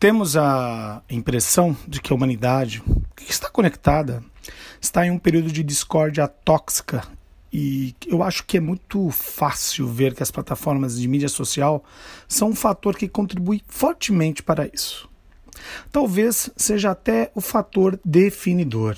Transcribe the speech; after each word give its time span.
Temos 0.00 0.34
a 0.34 1.02
impressão 1.10 1.76
de 1.86 2.00
que 2.00 2.10
a 2.10 2.16
humanidade, 2.16 2.82
que 3.14 3.30
está 3.30 3.50
conectada, 3.50 4.24
está 4.80 5.06
em 5.06 5.10
um 5.10 5.18
período 5.18 5.52
de 5.52 5.62
discórdia 5.62 6.26
tóxica 6.26 7.06
e 7.52 7.94
eu 8.06 8.22
acho 8.22 8.46
que 8.46 8.56
é 8.56 8.60
muito 8.60 9.10
fácil 9.10 9.86
ver 9.86 10.14
que 10.14 10.22
as 10.22 10.30
plataformas 10.30 10.98
de 10.98 11.06
mídia 11.06 11.28
social 11.28 11.84
são 12.26 12.48
um 12.48 12.54
fator 12.54 12.96
que 12.96 13.10
contribui 13.10 13.62
fortemente 13.66 14.42
para 14.42 14.70
isso. 14.72 15.06
Talvez 15.92 16.48
seja 16.56 16.92
até 16.92 17.30
o 17.34 17.42
fator 17.42 18.00
definidor. 18.02 18.96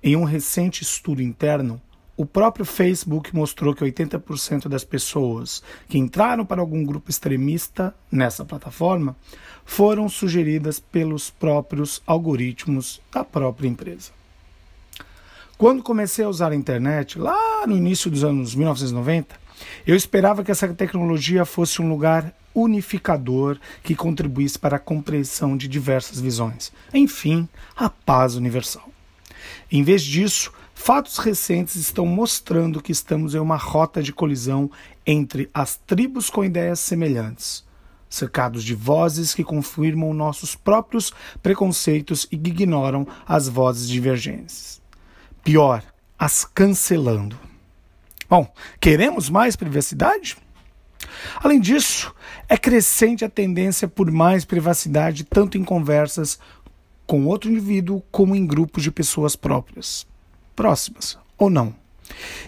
Em 0.00 0.14
um 0.14 0.22
recente 0.22 0.84
estudo 0.84 1.20
interno, 1.20 1.82
o 2.16 2.24
próprio 2.24 2.64
Facebook 2.64 3.34
mostrou 3.34 3.74
que 3.74 3.84
80% 3.84 4.68
das 4.68 4.84
pessoas 4.84 5.62
que 5.88 5.98
entraram 5.98 6.46
para 6.46 6.60
algum 6.60 6.84
grupo 6.84 7.10
extremista 7.10 7.94
nessa 8.10 8.44
plataforma 8.44 9.14
foram 9.64 10.08
sugeridas 10.08 10.80
pelos 10.80 11.28
próprios 11.28 12.02
algoritmos 12.06 13.00
da 13.12 13.22
própria 13.22 13.68
empresa. 13.68 14.12
Quando 15.58 15.82
comecei 15.82 16.24
a 16.24 16.28
usar 16.28 16.52
a 16.52 16.56
internet, 16.56 17.18
lá 17.18 17.66
no 17.66 17.76
início 17.76 18.10
dos 18.10 18.24
anos 18.24 18.54
1990, 18.54 19.34
eu 19.86 19.96
esperava 19.96 20.44
que 20.44 20.50
essa 20.50 20.68
tecnologia 20.68 21.44
fosse 21.44 21.80
um 21.80 21.88
lugar 21.88 22.34
unificador 22.54 23.58
que 23.82 23.94
contribuísse 23.94 24.58
para 24.58 24.76
a 24.76 24.80
compreensão 24.80 25.56
de 25.56 25.68
diversas 25.68 26.20
visões. 26.20 26.72
Enfim, 26.92 27.48
a 27.76 27.90
paz 27.90 28.34
universal. 28.34 28.88
Em 29.70 29.82
vez 29.82 30.02
disso, 30.02 30.52
Fatos 30.78 31.16
recentes 31.16 31.74
estão 31.74 32.06
mostrando 32.06 32.82
que 32.82 32.92
estamos 32.92 33.34
em 33.34 33.38
uma 33.38 33.56
rota 33.56 34.00
de 34.02 34.12
colisão 34.12 34.70
entre 35.04 35.50
as 35.52 35.76
tribos 35.78 36.30
com 36.30 36.44
ideias 36.44 36.78
semelhantes, 36.78 37.64
cercados 38.08 38.62
de 38.62 38.74
vozes 38.74 39.34
que 39.34 39.42
confirmam 39.42 40.12
nossos 40.12 40.54
próprios 40.54 41.12
preconceitos 41.42 42.28
e 42.30 42.36
ignoram 42.36 43.08
as 43.26 43.48
vozes 43.48 43.88
divergentes. 43.88 44.80
Pior, 45.42 45.82
as 46.16 46.44
cancelando. 46.44 47.36
Bom, 48.28 48.46
queremos 48.78 49.28
mais 49.30 49.56
privacidade? 49.56 50.36
Além 51.42 51.58
disso, 51.58 52.14
é 52.48 52.56
crescente 52.56 53.24
a 53.24 53.30
tendência 53.30 53.88
por 53.88 54.08
mais 54.12 54.44
privacidade 54.44 55.24
tanto 55.24 55.56
em 55.58 55.64
conversas 55.64 56.38
com 57.06 57.26
outro 57.26 57.50
indivíduo 57.50 58.02
como 58.12 58.36
em 58.36 58.46
grupos 58.46 58.82
de 58.82 58.92
pessoas 58.92 59.34
próprias 59.34 60.06
próximas, 60.56 61.18
ou 61.38 61.50
não. 61.50 61.74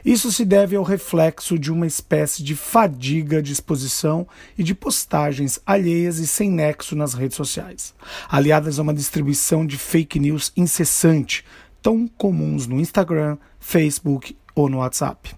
Isso 0.05 0.33
se 0.33 0.45
deve 0.45 0.77
ao 0.77 0.83
reflexo 0.83 1.59
de 1.59 1.71
uma 1.71 1.87
espécie 1.87 2.43
de 2.43 2.57
fadiga 2.57 3.43
de 3.43 3.53
exposição 3.53 4.27
e 4.57 4.63
de 4.63 4.75
postagens 4.75 5.61
alheias 5.67 6.19
e 6.19 6.27
sem 6.27 6.51
nexo 6.51 6.97
nas 6.97 7.13
redes 7.13 7.37
sociais, 7.37 7.95
aliadas 8.29 8.79
a 8.79 8.83
uma 8.83 8.95
distribuição 8.95 9.67
de 9.67 9.77
fake 9.77 10.19
news 10.19 10.53
incessante, 10.57 11.45
tão 11.83 12.09
comuns 12.09 12.67
no 12.67 12.81
Instagram, 12.81 13.37
Facebook 13.61 14.37
ou 14.55 14.69
no 14.69 14.79
WhatsApp. 14.79 15.35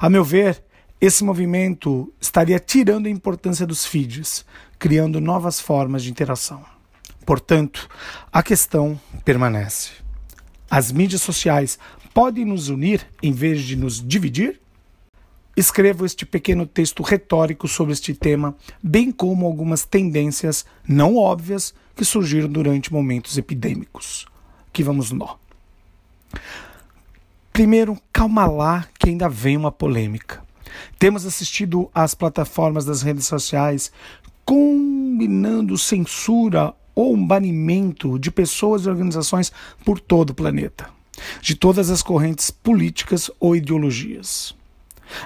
A 0.00 0.08
meu 0.08 0.24
ver, 0.24 0.62
esse 1.00 1.22
movimento 1.24 2.12
estaria 2.20 2.58
tirando 2.58 3.06
a 3.06 3.10
importância 3.10 3.66
dos 3.66 3.86
feeds, 3.86 4.44
criando 4.78 5.20
novas 5.20 5.60
formas 5.60 6.02
de 6.02 6.10
interação. 6.10 6.64
Portanto, 7.24 7.88
a 8.32 8.42
questão 8.42 8.98
permanece. 9.24 10.07
As 10.70 10.92
mídias 10.92 11.22
sociais 11.22 11.78
podem 12.12 12.44
nos 12.44 12.68
unir 12.68 13.06
em 13.22 13.32
vez 13.32 13.62
de 13.62 13.76
nos 13.76 14.06
dividir? 14.06 14.60
Escrevo 15.56 16.04
este 16.04 16.24
pequeno 16.24 16.66
texto 16.66 17.02
retórico 17.02 17.66
sobre 17.66 17.92
este 17.92 18.14
tema, 18.14 18.54
bem 18.82 19.10
como 19.10 19.46
algumas 19.46 19.84
tendências 19.84 20.64
não 20.86 21.16
óbvias 21.16 21.74
que 21.96 22.04
surgiram 22.04 22.48
durante 22.48 22.92
momentos 22.92 23.36
epidêmicos. 23.36 24.26
Que 24.72 24.84
vamos 24.84 25.10
nó. 25.10 25.36
Primeiro, 27.52 27.98
calma 28.12 28.46
lá 28.46 28.86
que 28.98 29.08
ainda 29.08 29.28
vem 29.28 29.56
uma 29.56 29.72
polêmica. 29.72 30.42
Temos 30.98 31.26
assistido 31.26 31.90
às 31.94 32.14
plataformas 32.14 32.84
das 32.84 33.02
redes 33.02 33.26
sociais 33.26 33.90
combinando 34.44 35.76
censura 35.76 36.72
ou 36.98 37.14
um 37.14 37.24
banimento 37.24 38.18
de 38.18 38.28
pessoas 38.28 38.82
e 38.82 38.88
organizações 38.88 39.52
por 39.84 40.00
todo 40.00 40.30
o 40.30 40.34
planeta, 40.34 40.90
de 41.40 41.54
todas 41.54 41.90
as 41.90 42.02
correntes 42.02 42.50
políticas 42.50 43.30
ou 43.38 43.54
ideologias. 43.54 44.52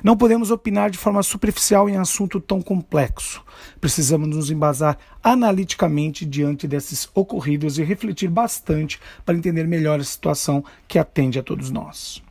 Não 0.05 0.15
podemos 0.15 0.51
opinar 0.51 0.91
de 0.91 0.99
forma 0.99 1.23
superficial 1.23 1.89
em 1.89 1.97
assunto 1.97 2.39
tão 2.39 2.61
complexo. 2.61 3.43
Precisamos 3.81 4.29
nos 4.29 4.51
embasar 4.51 4.99
analiticamente 5.25 6.27
diante 6.27 6.69
desses 6.69 7.09
ocorridos 7.15 7.79
e 7.79 7.83
refletir 7.83 8.29
bastante 8.29 9.01
para 9.25 9.35
entender 9.35 9.67
melhor 9.67 9.99
a 9.99 10.05
situação 10.05 10.63
que 10.87 10.99
atende 10.99 11.39
a 11.39 11.43
todos 11.43 11.71
nós. 11.71 12.23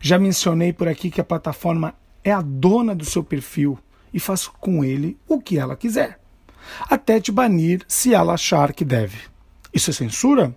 Já 0.00 0.18
mencionei 0.18 0.72
por 0.72 0.88
aqui 0.88 1.10
que 1.10 1.20
a 1.20 1.24
plataforma 1.24 1.94
é 2.24 2.32
a 2.32 2.40
dona 2.40 2.94
do 2.94 3.04
seu 3.04 3.22
perfil 3.22 3.78
e 4.14 4.18
faz 4.18 4.48
com 4.48 4.82
ele 4.82 5.18
o 5.28 5.42
que 5.42 5.58
ela 5.58 5.76
quiser 5.76 6.21
até 6.88 7.20
te 7.20 7.32
banir 7.32 7.82
se 7.86 8.14
ela 8.14 8.34
achar 8.34 8.72
que 8.72 8.84
deve. 8.84 9.18
Isso 9.72 9.90
é 9.90 9.92
censura? 9.92 10.54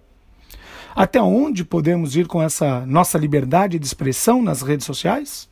Até 0.96 1.22
onde 1.22 1.66
podemos 1.66 2.16
ir 2.16 2.28
com 2.28 2.42
essa 2.42 2.86
nossa 2.86 3.18
liberdade 3.18 3.78
de 3.78 3.86
expressão 3.86 4.42
nas 4.42 4.62
redes 4.62 4.86
sociais? 4.86 5.50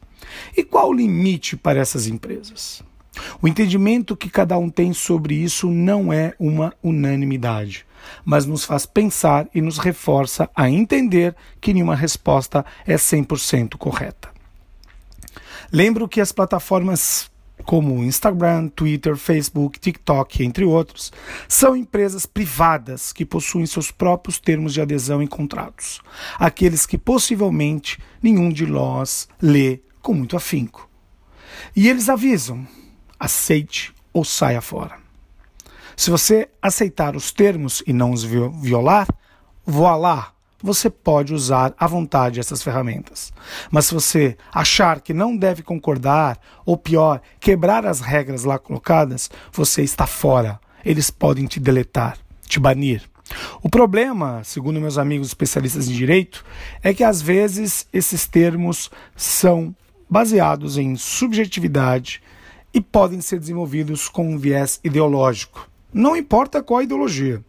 E 0.55 0.63
qual 0.63 0.89
o 0.89 0.93
limite 0.93 1.57
para 1.57 1.79
essas 1.79 2.07
empresas? 2.07 2.81
O 3.41 3.47
entendimento 3.47 4.15
que 4.15 4.29
cada 4.29 4.57
um 4.57 4.69
tem 4.69 4.93
sobre 4.93 5.35
isso 5.35 5.69
não 5.69 6.11
é 6.11 6.33
uma 6.39 6.73
unanimidade, 6.81 7.85
mas 8.25 8.45
nos 8.45 8.63
faz 8.63 8.85
pensar 8.85 9.47
e 9.53 9.61
nos 9.61 9.77
reforça 9.77 10.49
a 10.55 10.69
entender 10.69 11.35
que 11.61 11.73
nenhuma 11.73 11.95
resposta 11.95 12.65
é 12.85 12.95
100% 12.95 13.77
correta. 13.77 14.29
Lembro 15.71 16.07
que 16.07 16.21
as 16.21 16.31
plataformas 16.31 17.29
como 17.63 18.03
Instagram, 18.03 18.67
Twitter, 18.69 19.15
Facebook, 19.15 19.79
TikTok, 19.79 20.43
entre 20.43 20.65
outros, 20.65 21.11
são 21.47 21.75
empresas 21.75 22.25
privadas 22.25 23.13
que 23.13 23.25
possuem 23.25 23.65
seus 23.65 23.91
próprios 23.91 24.39
termos 24.39 24.73
de 24.73 24.81
adesão 24.81 25.21
encontrados, 25.21 26.01
aqueles 26.37 26.85
que 26.85 26.97
possivelmente 26.97 27.99
nenhum 28.21 28.51
de 28.51 28.65
nós 28.65 29.27
lê 29.41 29.79
com 30.01 30.13
muito 30.13 30.35
afinco. 30.35 30.89
E 31.75 31.87
eles 31.87 32.09
avisam: 32.09 32.67
aceite 33.19 33.93
ou 34.11 34.25
saia 34.25 34.61
fora. 34.61 34.97
Se 35.95 36.09
você 36.09 36.49
aceitar 36.61 37.15
os 37.15 37.31
termos 37.31 37.83
e 37.85 37.93
não 37.93 38.11
os 38.11 38.23
violar, 38.23 39.07
voa 39.65 39.95
lá, 39.95 40.33
você 40.63 40.89
pode 40.89 41.33
usar 41.33 41.73
à 41.77 41.85
vontade 41.85 42.39
essas 42.39 42.63
ferramentas. 42.63 43.33
Mas 43.69 43.87
se 43.87 43.93
você 43.93 44.37
achar 44.49 45.01
que 45.01 45.13
não 45.13 45.35
deve 45.35 45.61
concordar, 45.61 46.39
ou 46.65 46.77
pior, 46.77 47.21
quebrar 47.37 47.85
as 47.85 47.99
regras 47.99 48.45
lá 48.45 48.57
colocadas, 48.57 49.29
você 49.51 49.83
está 49.83 50.07
fora. 50.07 50.57
Eles 50.85 51.11
podem 51.11 51.45
te 51.45 51.59
deletar, 51.59 52.17
te 52.47 52.61
banir. 52.61 53.03
O 53.61 53.69
problema, 53.69 54.41
segundo 54.45 54.79
meus 54.79 54.97
amigos 54.97 55.27
especialistas 55.27 55.89
em 55.89 55.93
direito, 55.93 56.45
é 56.81 56.93
que 56.93 57.03
às 57.03 57.21
vezes 57.21 57.85
esses 57.91 58.25
termos 58.25 58.89
são 59.17 59.75
baseados 60.09 60.77
em 60.77 60.95
subjetividade 60.95 62.21
e 62.73 62.79
podem 62.79 63.19
ser 63.19 63.39
desenvolvidos 63.39 64.07
com 64.07 64.33
um 64.33 64.37
viés 64.37 64.79
ideológico. 64.83 65.69
Não 65.93 66.15
importa 66.15 66.63
qual 66.63 66.79
a 66.79 66.83
ideologia. 66.83 67.43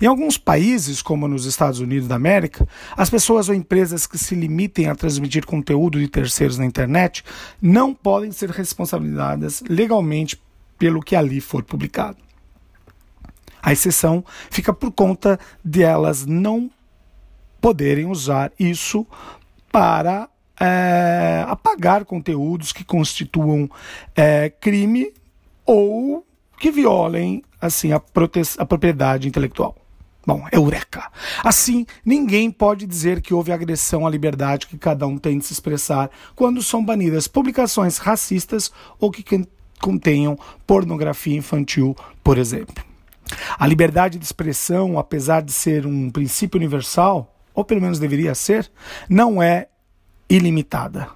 Em 0.00 0.06
alguns 0.06 0.38
países, 0.38 1.02
como 1.02 1.28
nos 1.28 1.44
Estados 1.44 1.80
Unidos 1.80 2.08
da 2.08 2.14
América, 2.14 2.66
as 2.96 3.10
pessoas 3.10 3.48
ou 3.48 3.54
empresas 3.54 4.06
que 4.06 4.18
se 4.18 4.34
limitem 4.34 4.88
a 4.88 4.94
transmitir 4.94 5.44
conteúdo 5.44 5.98
de 5.98 6.08
terceiros 6.08 6.58
na 6.58 6.64
internet 6.64 7.24
não 7.60 7.94
podem 7.94 8.32
ser 8.32 8.50
responsabilizadas 8.50 9.62
legalmente 9.68 10.40
pelo 10.78 11.00
que 11.00 11.16
ali 11.16 11.40
for 11.40 11.62
publicado. 11.62 12.18
A 13.60 13.72
exceção 13.72 14.24
fica 14.50 14.72
por 14.72 14.92
conta 14.92 15.38
de 15.64 15.82
elas 15.82 16.24
não 16.24 16.70
poderem 17.60 18.06
usar 18.06 18.52
isso 18.58 19.06
para 19.70 20.28
é, 20.60 21.44
apagar 21.46 22.04
conteúdos 22.04 22.72
que 22.72 22.84
constituam 22.84 23.68
é, 24.16 24.50
crime 24.50 25.12
ou 25.64 26.24
que 26.58 26.70
violem 26.70 27.42
assim 27.60 27.92
a, 27.92 28.00
a 28.58 28.66
propriedade 28.66 29.28
intelectual. 29.28 29.76
Bom, 30.26 30.46
eureka! 30.52 31.10
Assim, 31.42 31.86
ninguém 32.04 32.50
pode 32.50 32.86
dizer 32.86 33.22
que 33.22 33.32
houve 33.32 33.50
agressão 33.50 34.06
à 34.06 34.10
liberdade 34.10 34.66
que 34.66 34.76
cada 34.76 35.06
um 35.06 35.16
tem 35.16 35.38
de 35.38 35.46
se 35.46 35.54
expressar 35.54 36.10
quando 36.36 36.62
são 36.62 36.84
banidas 36.84 37.26
publicações 37.26 37.96
racistas 37.96 38.70
ou 39.00 39.10
que 39.10 39.24
contenham 39.80 40.38
pornografia 40.66 41.36
infantil, 41.36 41.96
por 42.22 42.36
exemplo. 42.36 42.84
A 43.58 43.66
liberdade 43.66 44.18
de 44.18 44.24
expressão, 44.24 44.98
apesar 44.98 45.40
de 45.40 45.52
ser 45.52 45.86
um 45.86 46.10
princípio 46.10 46.58
universal, 46.58 47.34
ou 47.54 47.64
pelo 47.64 47.80
menos 47.80 47.98
deveria 47.98 48.34
ser, 48.34 48.70
não 49.08 49.42
é 49.42 49.68
ilimitada. 50.28 51.08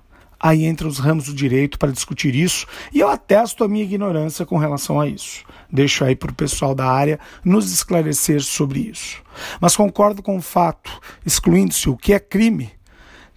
Aí 0.42 0.66
entram 0.66 0.88
os 0.88 0.98
ramos 0.98 1.26
do 1.26 1.34
direito 1.34 1.78
para 1.78 1.92
discutir 1.92 2.34
isso 2.34 2.66
e 2.92 2.98
eu 2.98 3.08
atesto 3.08 3.62
a 3.62 3.68
minha 3.68 3.84
ignorância 3.84 4.44
com 4.44 4.58
relação 4.58 5.00
a 5.00 5.06
isso. 5.06 5.44
Deixo 5.70 6.04
aí 6.04 6.16
para 6.16 6.32
o 6.32 6.34
pessoal 6.34 6.74
da 6.74 6.86
área 6.86 7.20
nos 7.44 7.72
esclarecer 7.72 8.42
sobre 8.42 8.80
isso. 8.80 9.22
Mas 9.60 9.76
concordo 9.76 10.20
com 10.20 10.36
o 10.36 10.42
fato, 10.42 11.00
excluindo-se 11.24 11.88
o 11.88 11.96
que 11.96 12.12
é 12.12 12.18
crime, 12.18 12.72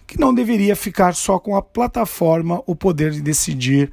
que 0.04 0.18
não 0.18 0.34
deveria 0.34 0.74
ficar 0.74 1.14
só 1.14 1.38
com 1.38 1.54
a 1.54 1.62
plataforma 1.62 2.60
o 2.66 2.74
poder 2.74 3.12
de 3.12 3.22
decidir 3.22 3.92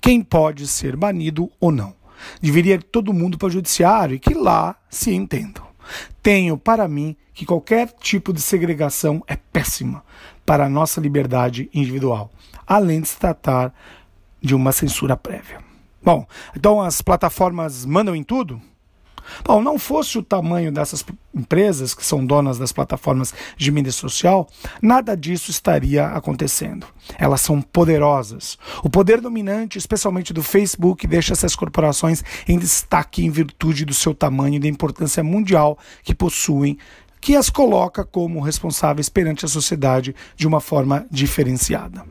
quem 0.00 0.22
pode 0.22 0.68
ser 0.68 0.96
banido 0.96 1.50
ou 1.58 1.72
não. 1.72 1.92
Deveria 2.40 2.74
ir 2.76 2.84
todo 2.84 3.12
mundo 3.12 3.36
para 3.36 3.48
o 3.48 3.50
judiciário 3.50 4.14
e 4.14 4.20
que 4.20 4.32
lá 4.32 4.76
se 4.88 5.12
entendam. 5.12 5.63
Tenho 6.22 6.56
para 6.56 6.86
mim 6.88 7.16
que 7.32 7.46
qualquer 7.46 7.92
tipo 8.00 8.32
de 8.32 8.40
segregação 8.40 9.22
é 9.26 9.36
péssima 9.36 10.04
para 10.46 10.66
a 10.66 10.68
nossa 10.68 11.00
liberdade 11.00 11.68
individual, 11.72 12.30
além 12.66 13.00
de 13.00 13.08
se 13.08 13.18
tratar 13.18 13.74
de 14.40 14.54
uma 14.54 14.72
censura 14.72 15.16
prévia. 15.16 15.58
Bom, 16.02 16.26
então 16.54 16.82
as 16.82 17.00
plataformas 17.00 17.84
mandam 17.86 18.14
em 18.14 18.22
tudo? 18.22 18.60
Bom, 19.44 19.62
não 19.62 19.78
fosse 19.78 20.18
o 20.18 20.22
tamanho 20.22 20.72
dessas 20.72 21.04
empresas 21.34 21.94
que 21.94 22.04
são 22.04 22.24
donas 22.24 22.58
das 22.58 22.72
plataformas 22.72 23.34
de 23.56 23.70
mídia 23.70 23.92
social, 23.92 24.48
nada 24.80 25.16
disso 25.16 25.50
estaria 25.50 26.06
acontecendo. 26.06 26.86
Elas 27.18 27.40
são 27.40 27.60
poderosas. 27.60 28.58
O 28.82 28.90
poder 28.90 29.20
dominante, 29.20 29.78
especialmente 29.78 30.32
do 30.32 30.42
Facebook, 30.42 31.06
deixa 31.06 31.32
essas 31.32 31.56
corporações 31.56 32.22
em 32.46 32.58
destaque 32.58 33.24
em 33.24 33.30
virtude 33.30 33.84
do 33.84 33.94
seu 33.94 34.14
tamanho 34.14 34.56
e 34.56 34.60
da 34.60 34.68
importância 34.68 35.22
mundial 35.22 35.78
que 36.02 36.14
possuem, 36.14 36.78
que 37.20 37.36
as 37.36 37.48
coloca 37.48 38.04
como 38.04 38.40
responsáveis 38.40 39.08
perante 39.08 39.44
a 39.44 39.48
sociedade 39.48 40.14
de 40.36 40.46
uma 40.46 40.60
forma 40.60 41.06
diferenciada. 41.10 42.04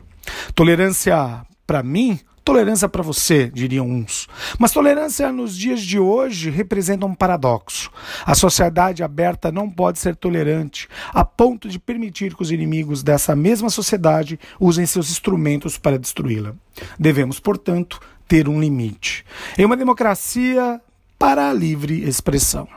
Tolerância, 0.56 1.46
para 1.68 1.84
mim, 1.84 2.20
Tolerância 2.44 2.90
para 2.90 3.02
você, 3.02 3.50
diriam 3.50 3.90
uns. 3.90 4.28
Mas 4.60 4.72
tolerância 4.72 5.32
nos 5.32 5.58
dias 5.58 5.82
de 5.82 5.98
hoje 5.98 6.50
representa 6.50 7.06
um 7.06 7.16
paradoxo. 7.16 7.90
A 8.26 8.36
sociedade 8.36 9.02
aberta 9.02 9.52
não 9.52 9.70
pode 9.70 9.98
ser 10.00 10.16
tolerante 10.16 10.90
a 11.14 11.24
ponto 11.24 11.70
de 11.70 11.80
permitir 11.80 12.36
que 12.36 12.42
os 12.42 12.52
inimigos 12.52 13.02
dessa 13.02 13.34
mesma 13.34 13.70
sociedade 13.70 14.38
usem 14.60 14.86
seus 14.86 15.10
instrumentos 15.10 15.78
para 15.78 15.98
destruí-la. 15.98 16.54
Devemos, 17.00 17.40
portanto, 17.40 18.02
ter 18.28 18.50
um 18.50 18.60
limite. 18.60 19.26
Em 19.58 19.64
uma 19.64 19.78
democracia, 19.78 20.82
para 21.18 21.50
a 21.50 21.54
livre 21.54 22.04
expressão. 22.04 22.68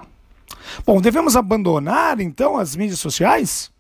Bom, 0.85 1.01
devemos 1.01 1.35
abandonar 1.35 2.21
então 2.21 2.57
as 2.57 2.77
mídias 2.77 3.01
sociais? 3.01 3.73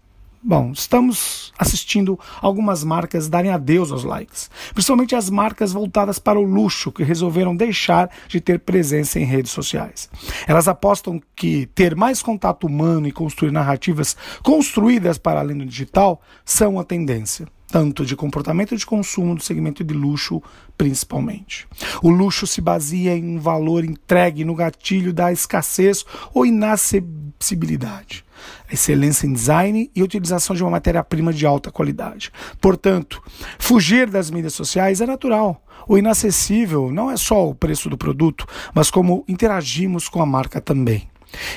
Bom, 0.49 0.71
estamos 0.71 1.53
assistindo 1.59 2.17
algumas 2.41 2.85
marcas 2.85 3.29
darem 3.29 3.51
adeus 3.51 3.91
aos 3.91 4.05
likes, 4.05 4.49
principalmente 4.73 5.17
as 5.17 5.29
marcas 5.29 5.73
voltadas 5.73 6.21
para 6.21 6.39
o 6.39 6.45
luxo 6.45 6.93
que 6.93 7.03
resolveram 7.03 7.57
deixar 7.57 8.09
de 8.29 8.41
ter 8.41 8.61
presença 8.61 9.19
em 9.19 9.25
redes 9.25 9.51
sociais. 9.51 10.09
Elas 10.47 10.69
apostam 10.69 11.21
que 11.35 11.67
ter 11.75 11.97
mais 11.97 12.23
contato 12.23 12.65
humano 12.65 13.09
e 13.09 13.13
construir 13.13 13.51
narrativas 13.51 14.17
construídas 14.41 15.19
para 15.19 15.41
além 15.41 15.59
do 15.59 15.67
digital 15.67 16.23
são 16.45 16.79
a 16.79 16.85
tendência 16.85 17.49
tanto 17.69 18.05
de 18.05 18.15
comportamento 18.15 18.77
de 18.77 18.87
consumo 18.87 19.35
do 19.35 19.43
segmento 19.43 19.83
de 19.83 19.95
luxo, 19.95 20.43
principalmente. 20.77 21.67
O 22.03 22.11
luxo 22.11 22.47
se 22.47 22.61
baseia 22.61 23.17
em 23.17 23.37
um 23.37 23.41
valor 23.41 23.85
entregue 23.85 24.45
no 24.45 24.55
gatilho 24.55 25.13
da 25.13 25.33
escassez 25.33 26.05
ou 26.33 26.47
inacessibilidade, 26.47 28.25
excelência 28.71 29.27
em 29.27 29.33
design 29.33 29.91
e 29.95 30.03
utilização 30.03 30.55
de 30.55 30.63
uma 30.63 30.71
matéria-prima 30.71 31.33
de 31.33 31.45
alta 31.45 31.71
qualidade. 31.71 32.31
Portanto, 32.61 33.23
fugir 33.59 34.09
das 34.09 34.31
mídias 34.31 34.55
sociais 34.55 35.01
é 35.01 35.07
natural. 35.07 35.63
O 35.89 35.97
inacessível 35.97 36.91
não 36.91 37.11
é 37.11 37.17
só 37.17 37.49
o 37.49 37.55
preço 37.55 37.89
do 37.89 37.97
produto, 37.97 38.47
mas 38.75 38.91
como 38.91 39.25
interagimos 39.29 40.09
com 40.09 40.21
a 40.21 40.27
marca 40.27 40.61
também. 40.61 41.09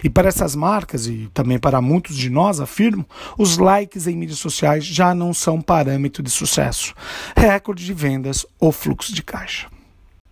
E 0.04 0.10
para 0.10 0.28
essas 0.28 0.56
marcas, 0.56 1.08
e 1.08 1.30
também 1.34 1.60
para 1.60 1.82
muitos 1.82 2.16
de 2.16 2.30
nós, 2.30 2.60
afirmo, 2.60 3.06
os 3.38 3.58
likes 3.58 4.08
em 4.08 4.16
mídias 4.16 4.40
sociais 4.40 4.86
já 4.86 5.14
não 5.14 5.34
são 5.34 5.62
parâmetro 5.62 6.22
de 6.24 6.30
sucesso, 6.30 6.94
recorde 7.36 7.86
de 7.86 7.94
vendas 7.94 8.46
ou 8.60 8.72
fluxo 8.72 9.14
de 9.14 9.24
caixa. 9.24 9.68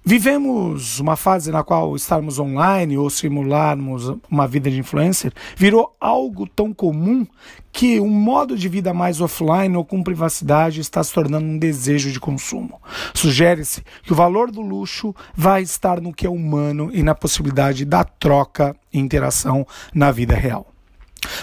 Vivemos 0.10 1.02
uma 1.02 1.18
fase 1.18 1.52
na 1.52 1.66
qual 1.66 1.94
estarmos 1.94 2.40
online 2.40 2.98
ou 2.98 3.10
simularmos 3.10 4.16
uma 4.32 4.48
vida 4.48 4.72
de 4.72 4.80
influencer 4.80 5.34
virou 5.58 5.94
algo 6.00 6.48
tão 6.48 6.74
comum 6.74 7.28
que 7.74 8.00
um 8.00 8.08
modo 8.08 8.58
de 8.58 8.70
vida 8.70 8.94
mais 8.94 9.20
offline 9.20 9.76
ou 9.76 9.84
com 9.84 10.02
privacidade 10.02 10.80
está 10.80 11.04
se 11.04 11.14
tornando 11.14 11.46
um 11.46 11.58
desejo 11.58 12.10
de 12.10 12.22
consumo. 12.22 12.82
Sugere-se 13.14 13.84
que 14.02 14.14
o 14.14 14.16
valor 14.16 14.50
do 14.50 14.62
luxo 14.62 15.14
vai 15.36 15.62
estar 15.62 16.00
no 16.00 16.14
que 16.14 16.26
é 16.26 16.30
humano 16.30 16.90
e 16.94 17.04
na 17.04 17.14
possibilidade 17.14 17.84
da 17.84 18.06
troca 18.06 18.78
e 18.94 19.00
interação 19.00 19.68
na 19.94 20.10
vida 20.10 20.36
real. 20.36 20.77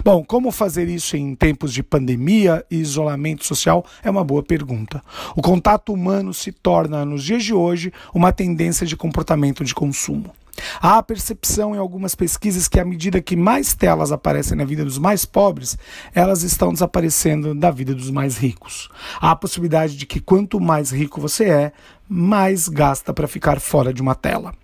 Bom, 0.04 0.24
como 0.24 0.50
fazer 0.50 0.88
isso 0.88 1.16
em 1.16 1.34
tempos 1.34 1.72
de 1.72 1.82
pandemia 1.82 2.64
e 2.70 2.76
isolamento 2.76 3.44
social 3.44 3.84
é 4.02 4.10
uma 4.10 4.24
boa 4.24 4.42
pergunta. 4.42 5.02
O 5.36 5.42
contato 5.42 5.92
humano 5.92 6.32
se 6.32 6.52
torna, 6.52 7.04
nos 7.04 7.22
dias 7.22 7.44
de 7.44 7.54
hoje, 7.54 7.92
uma 8.12 8.32
tendência 8.32 8.86
de 8.86 8.96
comportamento 8.96 9.64
de 9.64 9.74
consumo. 9.74 10.32
Há 10.80 10.98
a 10.98 11.02
percepção 11.02 11.74
em 11.74 11.78
algumas 11.78 12.14
pesquisas 12.14 12.68
que, 12.68 12.78
à 12.78 12.84
medida 12.84 13.20
que 13.20 13.36
mais 13.36 13.74
telas 13.74 14.12
aparecem 14.12 14.56
na 14.56 14.64
vida 14.64 14.84
dos 14.84 14.98
mais 14.98 15.24
pobres, 15.24 15.76
elas 16.14 16.42
estão 16.42 16.72
desaparecendo 16.72 17.54
da 17.54 17.70
vida 17.70 17.94
dos 17.94 18.10
mais 18.10 18.38
ricos. 18.38 18.88
Há 19.20 19.32
a 19.32 19.36
possibilidade 19.36 19.96
de 19.96 20.06
que 20.06 20.20
quanto 20.20 20.60
mais 20.60 20.90
rico 20.90 21.20
você 21.20 21.44
é, 21.44 21.72
mais 22.08 22.68
gasta 22.68 23.12
para 23.12 23.26
ficar 23.26 23.60
fora 23.60 23.92
de 23.92 24.02
uma 24.02 24.14
tela. 24.14 24.54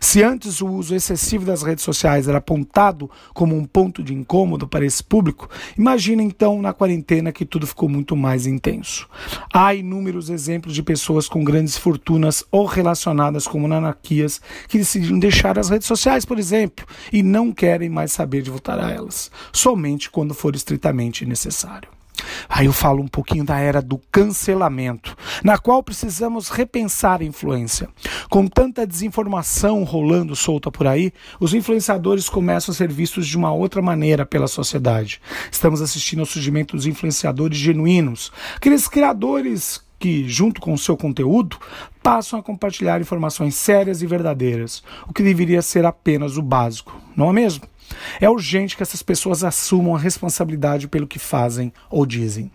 Se 0.00 0.22
antes 0.22 0.60
o 0.60 0.66
uso 0.66 0.94
excessivo 0.94 1.44
das 1.44 1.62
redes 1.62 1.84
sociais 1.84 2.28
era 2.28 2.38
apontado 2.38 3.10
como 3.32 3.56
um 3.56 3.64
ponto 3.64 4.02
de 4.02 4.14
incômodo 4.14 4.66
para 4.66 4.84
esse 4.84 5.02
público, 5.02 5.48
imagina 5.76 6.22
então 6.22 6.60
na 6.60 6.72
quarentena 6.72 7.32
que 7.32 7.44
tudo 7.44 7.66
ficou 7.66 7.88
muito 7.88 8.16
mais 8.16 8.46
intenso. 8.46 9.08
Há 9.52 9.74
inúmeros 9.74 10.30
exemplos 10.30 10.74
de 10.74 10.82
pessoas 10.82 11.28
com 11.28 11.44
grandes 11.44 11.76
fortunas 11.76 12.44
ou 12.50 12.66
relacionadas 12.66 13.46
com 13.46 13.60
monarquias 13.60 14.40
que 14.68 14.78
decidiram 14.78 15.18
deixar 15.18 15.58
as 15.58 15.68
redes 15.68 15.86
sociais, 15.86 16.24
por 16.24 16.38
exemplo, 16.38 16.86
e 17.12 17.22
não 17.22 17.52
querem 17.52 17.88
mais 17.88 18.12
saber 18.12 18.42
de 18.42 18.50
voltar 18.50 18.78
a 18.78 18.90
elas, 18.90 19.30
somente 19.52 20.10
quando 20.10 20.34
for 20.34 20.54
estritamente 20.54 21.26
necessário. 21.26 21.99
Aí 22.48 22.66
eu 22.66 22.72
falo 22.72 23.02
um 23.02 23.08
pouquinho 23.08 23.44
da 23.44 23.58
era 23.58 23.80
do 23.80 23.98
cancelamento, 24.10 25.16
na 25.42 25.58
qual 25.58 25.82
precisamos 25.82 26.48
repensar 26.48 27.20
a 27.20 27.24
influência. 27.24 27.88
Com 28.28 28.46
tanta 28.46 28.86
desinformação 28.86 29.82
rolando 29.84 30.34
solta 30.36 30.70
por 30.70 30.86
aí, 30.86 31.12
os 31.38 31.54
influenciadores 31.54 32.28
começam 32.28 32.72
a 32.72 32.76
ser 32.76 32.92
vistos 32.92 33.26
de 33.26 33.36
uma 33.36 33.52
outra 33.52 33.80
maneira 33.80 34.26
pela 34.26 34.48
sociedade. 34.48 35.20
Estamos 35.50 35.80
assistindo 35.80 36.20
ao 36.20 36.26
surgimento 36.26 36.76
dos 36.76 36.86
influenciadores 36.86 37.58
genuínos, 37.58 38.32
aqueles 38.56 38.88
criadores 38.88 39.80
que, 39.98 40.26
junto 40.26 40.60
com 40.60 40.72
o 40.72 40.78
seu 40.78 40.96
conteúdo, 40.96 41.58
passam 42.02 42.40
a 42.40 42.42
compartilhar 42.42 43.00
informações 43.00 43.54
sérias 43.54 44.00
e 44.00 44.06
verdadeiras, 44.06 44.82
o 45.06 45.12
que 45.12 45.22
deveria 45.22 45.60
ser 45.60 45.84
apenas 45.84 46.38
o 46.38 46.42
básico, 46.42 46.98
não 47.14 47.28
é 47.28 47.32
mesmo? 47.32 47.69
É 48.20 48.28
urgente 48.28 48.76
que 48.76 48.82
essas 48.82 49.02
pessoas 49.02 49.44
assumam 49.44 49.94
a 49.94 49.98
responsabilidade 49.98 50.88
pelo 50.88 51.06
que 51.06 51.18
fazem 51.18 51.72
ou 51.90 52.06
dizem. 52.06 52.50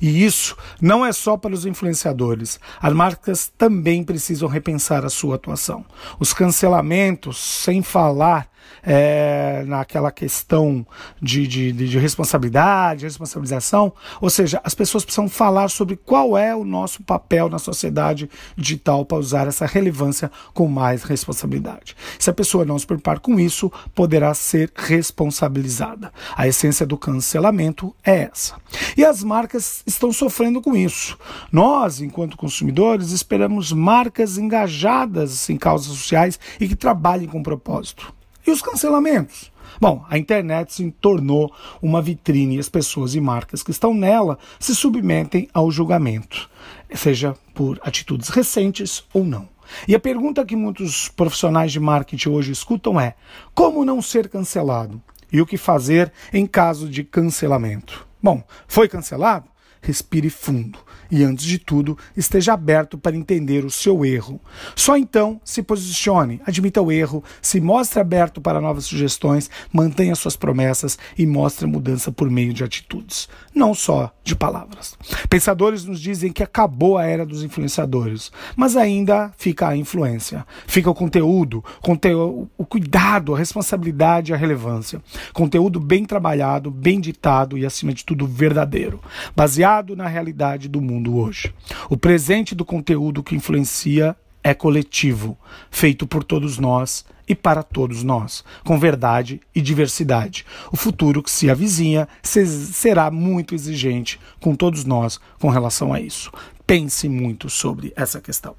E 0.00 0.24
isso 0.24 0.56
não 0.80 1.04
é 1.04 1.12
só 1.12 1.36
para 1.36 1.54
os 1.54 1.66
influenciadores. 1.66 2.58
As 2.80 2.92
marcas 2.92 3.52
também 3.58 4.04
precisam 4.04 4.48
repensar 4.48 5.04
a 5.04 5.10
sua 5.10 5.34
atuação. 5.36 5.84
Os 6.18 6.32
cancelamentos, 6.32 7.38
sem 7.38 7.82
falar 7.82 8.48
é, 8.82 9.64
naquela 9.66 10.10
questão 10.10 10.86
de, 11.20 11.46
de, 11.46 11.72
de 11.72 11.98
responsabilidade, 11.98 13.04
responsabilização. 13.04 13.92
Ou 14.20 14.30
seja, 14.30 14.60
as 14.62 14.74
pessoas 14.74 15.04
precisam 15.04 15.28
falar 15.28 15.68
sobre 15.68 15.96
qual 15.96 16.38
é 16.38 16.54
o 16.54 16.64
nosso 16.64 17.02
papel 17.02 17.48
na 17.48 17.58
sociedade 17.58 18.30
digital 18.56 19.04
para 19.04 19.18
usar 19.18 19.46
essa 19.46 19.66
relevância 19.66 20.30
com 20.54 20.68
mais 20.68 21.02
responsabilidade. 21.02 21.96
Se 22.18 22.30
a 22.30 22.34
pessoa 22.34 22.64
não 22.64 22.78
se 22.78 22.86
preocupar 22.86 23.18
com 23.18 23.38
isso, 23.38 23.70
poderá 23.94 24.32
ser 24.34 24.70
responsabilizada. 24.74 26.12
A 26.36 26.46
essência 26.46 26.86
do 26.86 26.96
cancelamento 26.96 27.94
é 28.04 28.28
essa. 28.32 28.54
E 28.96 29.04
as 29.04 29.22
marcas 29.22 29.82
estão 29.86 30.12
sofrendo 30.12 30.60
com 30.60 30.76
isso. 30.76 31.18
Nós, 31.50 32.00
enquanto 32.00 32.36
consumidores, 32.36 33.10
esperamos 33.10 33.72
marcas 33.72 34.38
engajadas 34.38 35.48
em 35.50 35.56
causas 35.56 35.88
sociais 35.88 36.38
e 36.60 36.68
que 36.68 36.76
trabalhem 36.76 37.28
com 37.28 37.42
propósito. 37.42 38.15
E 38.46 38.50
os 38.50 38.62
cancelamentos? 38.62 39.50
Bom, 39.80 40.04
a 40.08 40.16
internet 40.16 40.72
se 40.72 40.90
tornou 40.92 41.52
uma 41.82 42.00
vitrine 42.00 42.56
e 42.56 42.58
as 42.60 42.68
pessoas 42.68 43.14
e 43.16 43.20
marcas 43.20 43.62
que 43.62 43.72
estão 43.72 43.92
nela 43.92 44.38
se 44.60 44.74
submetem 44.74 45.48
ao 45.52 45.70
julgamento, 45.70 46.48
seja 46.94 47.34
por 47.52 47.78
atitudes 47.82 48.28
recentes 48.28 49.04
ou 49.12 49.24
não. 49.24 49.48
E 49.88 49.94
a 49.96 50.00
pergunta 50.00 50.44
que 50.44 50.54
muitos 50.54 51.08
profissionais 51.08 51.72
de 51.72 51.80
marketing 51.80 52.28
hoje 52.28 52.52
escutam 52.52 53.00
é: 53.00 53.16
como 53.52 53.84
não 53.84 54.00
ser 54.00 54.28
cancelado? 54.28 55.02
E 55.32 55.40
o 55.40 55.46
que 55.46 55.56
fazer 55.56 56.12
em 56.32 56.46
caso 56.46 56.88
de 56.88 57.02
cancelamento? 57.02 58.06
Bom, 58.22 58.44
foi 58.68 58.88
cancelado? 58.88 59.48
Respire 59.82 60.30
fundo 60.30 60.78
e, 61.10 61.22
antes 61.22 61.44
de 61.44 61.58
tudo, 61.58 61.96
esteja 62.16 62.54
aberto 62.54 62.98
para 62.98 63.16
entender 63.16 63.64
o 63.64 63.70
seu 63.70 64.04
erro. 64.04 64.40
Só 64.74 64.96
então 64.96 65.40
se 65.44 65.62
posicione, 65.62 66.40
admita 66.46 66.82
o 66.82 66.90
erro, 66.90 67.22
se 67.40 67.60
mostre 67.60 68.00
aberto 68.00 68.40
para 68.40 68.60
novas 68.60 68.84
sugestões, 68.84 69.50
mantenha 69.72 70.14
suas 70.14 70.36
promessas 70.36 70.98
e 71.16 71.26
mostre 71.26 71.66
mudança 71.66 72.10
por 72.10 72.30
meio 72.30 72.52
de 72.52 72.64
atitudes, 72.64 73.28
não 73.54 73.74
só 73.74 74.12
de 74.24 74.34
palavras. 74.34 74.96
Pensadores 75.28 75.84
nos 75.84 76.00
dizem 76.00 76.32
que 76.32 76.42
acabou 76.42 76.98
a 76.98 77.04
era 77.04 77.24
dos 77.24 77.42
influenciadores, 77.42 78.32
mas 78.56 78.76
ainda 78.76 79.32
fica 79.36 79.68
a 79.68 79.76
influência, 79.76 80.46
fica 80.66 80.90
o 80.90 80.94
conteúdo, 80.94 81.64
conteúdo 81.80 82.50
o 82.56 82.64
cuidado, 82.64 83.34
a 83.34 83.38
responsabilidade 83.38 84.32
e 84.32 84.34
a 84.34 84.38
relevância. 84.38 85.02
Conteúdo 85.32 85.80
bem 85.80 86.04
trabalhado, 86.04 86.70
bem 86.70 87.00
ditado 87.00 87.56
e, 87.56 87.66
acima 87.66 87.92
de 87.92 88.04
tudo, 88.04 88.26
verdadeiro, 88.26 89.00
baseado 89.34 89.96
na 89.96 90.06
realidade 90.06 90.68
do 90.68 90.80
mundo 90.80 90.95
mundo 90.96 91.18
hoje. 91.18 91.52
O 91.90 91.96
presente 91.96 92.54
do 92.54 92.64
conteúdo 92.64 93.22
que 93.22 93.36
influencia 93.36 94.16
é 94.42 94.54
coletivo, 94.54 95.36
feito 95.70 96.06
por 96.06 96.24
todos 96.24 96.58
nós 96.58 97.04
e 97.28 97.34
para 97.34 97.62
todos 97.62 98.02
nós, 98.02 98.44
com 98.64 98.78
verdade 98.78 99.40
e 99.54 99.60
diversidade. 99.60 100.46
O 100.72 100.76
futuro 100.76 101.22
que 101.22 101.30
se 101.30 101.50
avizinha 101.50 102.08
será 102.22 103.10
muito 103.10 103.54
exigente 103.54 104.18
com 104.40 104.54
todos 104.54 104.84
nós 104.84 105.20
com 105.40 105.48
relação 105.48 105.92
a 105.92 106.00
isso. 106.00 106.30
Pense 106.66 107.08
muito 107.08 107.50
sobre 107.50 107.92
essa 107.96 108.20
questão. 108.20 108.54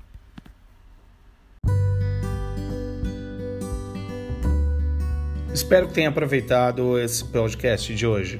Espero 5.53 5.87
que 5.87 5.93
tenha 5.93 6.09
aproveitado 6.09 6.99
esse 6.99 7.23
podcast 7.25 7.95
de 7.95 8.05
hoje. 8.05 8.39